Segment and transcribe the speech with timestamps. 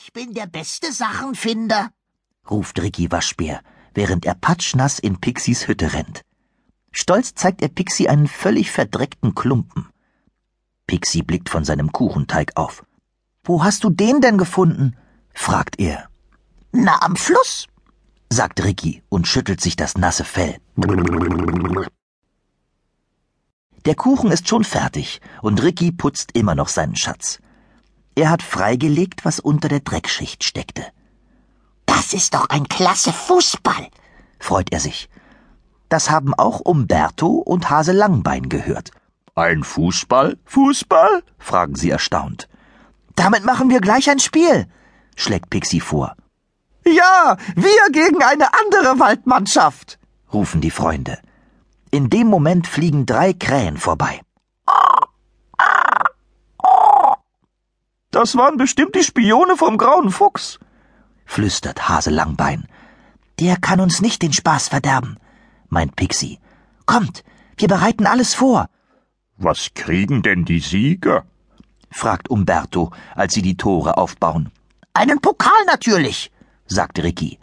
[0.00, 1.90] Ich bin der beste Sachenfinder,
[2.48, 3.62] ruft Ricky Waschbär,
[3.94, 6.22] während er patschnass in Pixies Hütte rennt.
[6.92, 9.88] Stolz zeigt er Pixie einen völlig verdreckten Klumpen.
[10.86, 12.84] Pixie blickt von seinem Kuchenteig auf.
[13.42, 14.96] Wo hast du den denn gefunden?
[15.34, 16.08] fragt er.
[16.70, 17.66] Na, am Fluss,
[18.30, 20.58] sagt Ricky und schüttelt sich das nasse Fell.
[23.84, 27.40] Der Kuchen ist schon fertig und Ricky putzt immer noch seinen Schatz.
[28.18, 30.84] Er hat freigelegt, was unter der Dreckschicht steckte.
[31.86, 33.86] Das ist doch ein klasse Fußball,
[34.40, 35.08] freut er sich.
[35.88, 38.90] Das haben auch Umberto und Hase Langbein gehört.
[39.36, 40.36] Ein Fußball?
[40.46, 41.22] Fußball?
[41.38, 42.48] fragen sie erstaunt.
[43.14, 44.66] Damit machen wir gleich ein Spiel,
[45.14, 46.16] schlägt Pixie vor.
[46.84, 50.00] Ja, wir gegen eine andere Waldmannschaft,
[50.32, 51.18] rufen die Freunde.
[51.92, 54.20] In dem Moment fliegen drei Krähen vorbei.
[58.18, 60.58] Das waren bestimmt die Spione vom grauen Fuchs,
[61.24, 62.66] flüstert Hase Langbein.
[63.38, 65.18] Der kann uns nicht den Spaß verderben,
[65.68, 66.40] meint Pixie.
[66.84, 67.22] Kommt,
[67.58, 68.70] wir bereiten alles vor.
[69.36, 71.26] Was kriegen denn die Sieger?
[71.92, 74.50] fragt Umberto, als sie die Tore aufbauen.
[74.94, 76.32] Einen Pokal natürlich,
[76.66, 77.38] sagt Ricky.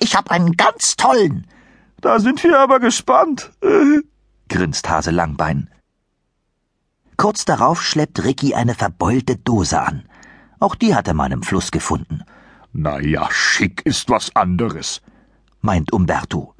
[0.00, 1.46] Ich hab einen ganz tollen.
[2.00, 3.52] Da sind wir aber gespannt,
[4.48, 5.68] grinst Hase Langbein.
[7.18, 10.08] Kurz darauf schleppt Ricky eine verbeulte Dose an.
[10.64, 12.24] Auch die hat er mal im Fluss gefunden.
[12.72, 15.02] Na ja, schick ist was anderes,
[15.60, 16.54] meint Umberto.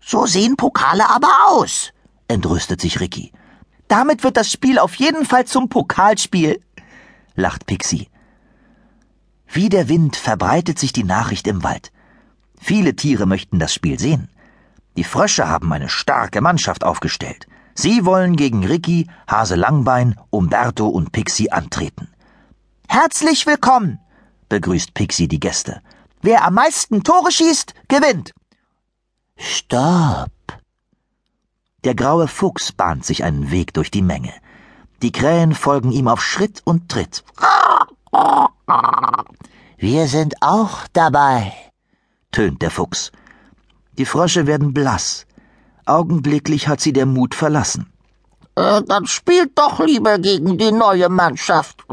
[0.00, 1.92] So sehen Pokale aber aus,
[2.26, 3.30] entrüstet sich Ricky.
[3.86, 6.60] Damit wird das Spiel auf jeden Fall zum Pokalspiel,
[7.36, 8.08] lacht Pixie.
[9.46, 11.92] Wie der Wind verbreitet sich die Nachricht im Wald.
[12.60, 14.28] Viele Tiere möchten das Spiel sehen.
[14.96, 17.46] Die Frösche haben eine starke Mannschaft aufgestellt.
[17.76, 22.08] Sie wollen gegen Ricky, Hase Langbein, Umberto und Pixie antreten.
[22.88, 23.98] Herzlich willkommen,
[24.48, 25.82] begrüßt Pixie die Gäste.
[26.22, 28.32] Wer am meisten Tore schießt, gewinnt.
[29.36, 30.30] Stopp,
[31.84, 34.32] der graue Fuchs bahnt sich einen Weg durch die Menge.
[35.02, 37.24] Die Krähen folgen ihm auf Schritt und Tritt.
[39.76, 41.52] Wir sind auch dabei,
[42.30, 43.12] tönt der Fuchs.
[43.98, 45.26] Die Frösche werden blass.
[45.84, 47.92] Augenblicklich hat sie der Mut verlassen.
[48.54, 51.86] Äh, dann spielt doch lieber gegen die neue Mannschaft,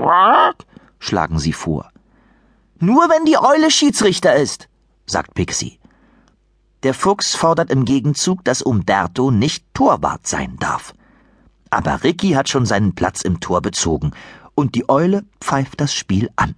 [1.03, 1.89] schlagen sie vor.
[2.79, 4.67] Nur wenn die Eule Schiedsrichter ist,
[5.05, 5.79] sagt Pixie.
[6.83, 10.93] Der Fuchs fordert im Gegenzug, dass Umberto nicht Torwart sein darf.
[11.69, 14.11] Aber Ricky hat schon seinen Platz im Tor bezogen
[14.53, 16.55] und die Eule pfeift das Spiel an.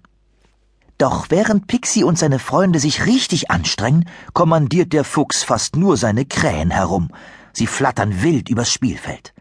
[0.97, 6.25] Doch während Pixie und seine Freunde sich richtig anstrengen, kommandiert der Fuchs fast nur seine
[6.25, 7.09] Krähen herum.
[7.53, 9.33] Sie flattern wild übers Spielfeld.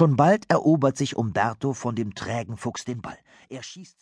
[0.00, 3.18] Schon bald erobert sich Umberto von dem trägen Fuchs den Ball.
[3.50, 3.98] Er schießt